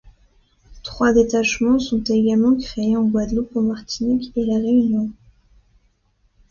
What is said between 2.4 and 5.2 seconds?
créés en Guadeloupe en Martinique et la Réunion.